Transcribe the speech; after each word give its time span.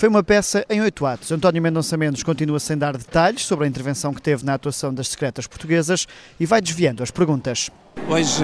Foi 0.00 0.08
uma 0.08 0.22
peça 0.22 0.64
em 0.70 0.80
oito 0.80 1.04
atos. 1.04 1.30
António 1.30 1.60
Mendonça 1.60 1.94
Mendes 1.94 2.22
continua 2.22 2.58
sem 2.58 2.74
dar 2.74 2.96
detalhes 2.96 3.42
sobre 3.42 3.66
a 3.66 3.68
intervenção 3.68 4.14
que 4.14 4.22
teve 4.22 4.46
na 4.46 4.54
atuação 4.54 4.94
das 4.94 5.08
secretas 5.08 5.46
portuguesas 5.46 6.06
e 6.40 6.46
vai 6.46 6.62
desviando 6.62 7.02
as 7.02 7.10
perguntas. 7.10 7.68
Hoje, 8.08 8.42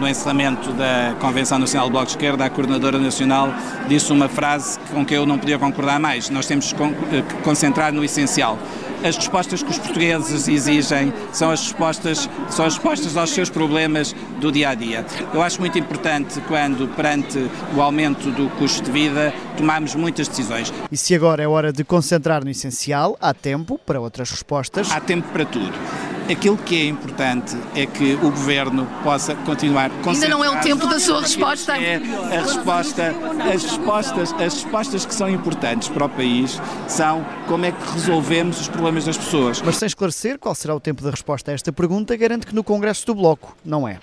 no 0.00 0.08
encerramento 0.08 0.72
da 0.72 1.14
Convenção 1.20 1.60
Nacional 1.60 1.86
do 1.86 1.92
Bloco 1.92 2.06
de 2.06 2.12
Esquerda, 2.14 2.44
a 2.44 2.50
Coordenadora 2.50 2.98
Nacional 2.98 3.54
disse 3.86 4.12
uma 4.12 4.28
frase 4.28 4.76
com 4.92 5.06
que 5.06 5.14
eu 5.14 5.24
não 5.24 5.38
podia 5.38 5.56
concordar 5.56 6.00
mais. 6.00 6.30
Nós 6.30 6.46
temos 6.46 6.72
que 6.72 6.78
concentrar 7.44 7.92
no 7.92 8.02
essencial 8.02 8.58
as 9.04 9.16
respostas 9.16 9.62
que 9.62 9.70
os 9.70 9.78
portugueses 9.78 10.48
exigem 10.48 11.12
são 11.32 11.50
as 11.50 11.62
respostas, 11.62 12.28
são 12.50 12.64
as 12.64 12.74
respostas 12.74 13.16
aos 13.16 13.30
seus 13.30 13.50
problemas 13.50 14.14
do 14.40 14.50
dia 14.50 14.70
a 14.70 14.74
dia. 14.74 15.04
Eu 15.32 15.42
acho 15.42 15.60
muito 15.60 15.78
importante 15.78 16.40
quando, 16.42 16.88
perante 16.94 17.38
o 17.76 17.80
aumento 17.80 18.30
do 18.30 18.48
custo 18.56 18.82
de 18.82 18.90
vida, 18.90 19.32
tomarmos 19.56 19.94
muitas 19.94 20.28
decisões. 20.28 20.72
E 20.90 20.96
se 20.96 21.14
agora 21.14 21.42
é 21.42 21.48
hora 21.48 21.72
de 21.72 21.84
concentrar 21.84 22.44
no 22.44 22.50
essencial, 22.50 23.16
há 23.20 23.34
tempo 23.34 23.78
para 23.84 24.00
outras 24.00 24.30
respostas? 24.30 24.90
Há 24.90 25.00
tempo 25.00 25.28
para 25.32 25.44
tudo. 25.44 25.72
Aquilo 26.30 26.58
que 26.58 26.82
é 26.82 26.86
importante 26.86 27.56
é 27.74 27.86
que 27.86 28.14
o 28.14 28.30
governo 28.30 28.86
possa 29.02 29.34
continuar 29.34 29.90
Ainda 30.06 30.28
não 30.28 30.44
é 30.44 30.50
o 30.50 30.60
tempo 30.60 30.86
da 30.86 31.00
sua 31.00 31.22
resposta. 31.22 31.76
É 31.78 31.96
a 31.96 32.42
resposta, 32.42 33.14
as 33.54 33.62
respostas, 33.64 34.32
as 34.34 34.54
respostas 34.54 35.06
que 35.06 35.14
são 35.14 35.28
importantes 35.30 35.88
para 35.88 36.04
o 36.04 36.08
país 36.08 36.60
são 36.86 37.24
como 37.46 37.64
é 37.64 37.72
que 37.72 37.92
resolvemos 37.92 38.60
os 38.60 38.68
problemas 38.68 39.04
das 39.06 39.16
pessoas. 39.16 39.62
Mas 39.62 39.76
sem 39.76 39.86
esclarecer 39.86 40.38
qual 40.38 40.54
será 40.54 40.74
o 40.74 40.80
tempo 40.80 41.02
da 41.02 41.10
resposta 41.10 41.50
a 41.50 41.54
esta 41.54 41.72
pergunta, 41.72 42.14
garante 42.16 42.46
que 42.46 42.54
no 42.54 42.62
Congresso 42.62 43.06
do 43.06 43.14
Bloco 43.14 43.56
não 43.64 43.88
é. 43.88 43.98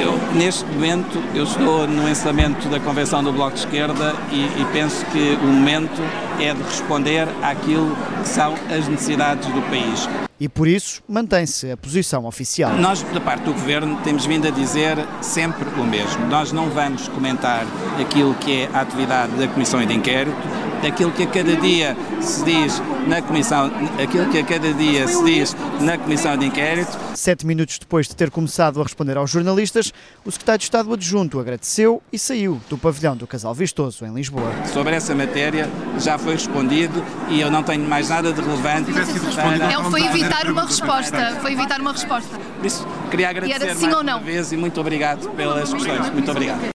Eu, 0.00 0.16
neste 0.34 0.64
momento, 0.66 1.22
eu 1.34 1.44
estou 1.44 1.86
no 1.88 2.08
encerramento 2.08 2.68
da 2.68 2.78
Convenção 2.78 3.22
do 3.22 3.32
Bloco 3.32 3.54
de 3.54 3.60
Esquerda 3.60 4.14
e, 4.30 4.44
e, 4.44 4.66
penso 4.72 5.04
que 5.06 5.36
o 5.42 5.46
momento 5.46 6.00
é 6.38 6.54
de 6.54 6.62
responder 6.62 7.26
àquilo 7.42 7.96
que 8.22 8.28
são 8.28 8.54
as 8.70 8.86
necessidades 8.86 9.46
do 9.48 9.60
país. 9.62 10.08
E 10.40 10.48
por 10.48 10.68
isso 10.68 11.02
mantém-se 11.08 11.72
a 11.72 11.76
posição 11.76 12.24
oficial. 12.24 12.72
Nós, 12.74 13.02
da 13.02 13.20
parte 13.20 13.42
do 13.42 13.52
Governo, 13.52 13.98
temos 14.04 14.24
vindo 14.24 14.46
a 14.46 14.50
dizer 14.50 14.96
sempre 15.20 15.68
o 15.80 15.84
mesmo. 15.84 16.26
Nós 16.26 16.52
não 16.52 16.70
vamos 16.70 17.08
comentar 17.08 17.66
aquilo 18.00 18.34
que 18.34 18.62
é 18.62 18.70
a 18.72 18.82
atividade 18.82 19.32
da 19.32 19.48
Comissão 19.48 19.84
de 19.84 19.92
Inquérito, 19.92 20.36
daquilo 20.82 21.10
que 21.12 21.22
a 21.22 21.26
cada 21.26 21.56
dia 21.56 21.96
se 22.20 22.44
diz 22.44 22.82
na 23.06 23.22
Comissão, 23.22 23.70
aquilo 24.02 24.28
que 24.30 24.38
a 24.38 24.44
cada 24.44 24.72
dia 24.74 25.06
se 25.08 25.24
diz 25.24 25.56
na 25.80 25.96
Comissão 25.96 26.36
de 26.36 26.46
Inquérito. 26.46 26.96
Sete 27.14 27.46
minutos 27.46 27.78
depois 27.78 28.06
de 28.06 28.14
ter 28.14 28.30
começado 28.30 28.80
a 28.80 28.82
responder 28.82 29.16
aos 29.16 29.30
jornalistas, 29.30 29.92
o 30.24 30.30
secretário 30.30 30.58
de 30.58 30.64
Estado 30.64 30.92
adjunto 30.92 31.40
agradeceu 31.40 32.02
e 32.12 32.18
saiu 32.18 32.60
do 32.68 32.76
pavilhão 32.76 33.16
do 33.16 33.26
Casal 33.26 33.54
Vistoso, 33.54 34.04
em 34.04 34.12
Lisboa. 34.12 34.52
Sobre 34.72 34.94
essa 34.94 35.14
matéria 35.14 35.68
já 35.98 36.18
foi 36.18 36.34
respondido 36.34 37.02
e 37.28 37.40
eu 37.40 37.50
não 37.50 37.62
tenho 37.62 37.84
mais 37.88 38.08
nada 38.08 38.32
de 38.32 38.40
relevante. 38.40 38.92
Para... 39.34 39.72
Não 39.72 39.90
foi 39.90 40.04
evitar 40.04 40.50
uma 40.50 40.64
resposta, 40.64 41.38
foi 41.40 41.52
evitar 41.52 41.80
uma 41.80 41.92
resposta. 41.92 42.36
Por 42.58 42.66
isso, 42.66 42.86
queria 43.10 43.30
agradecer 43.30 43.74
sim 43.76 43.86
mais 43.86 43.96
ou 43.96 44.02
não? 44.02 44.18
uma 44.18 44.24
vez 44.24 44.52
e 44.52 44.56
muito 44.56 44.80
obrigado 44.80 45.30
pelas 45.30 45.72
questões. 45.72 46.10
Muito 46.10 46.30
obrigado. 46.30 46.60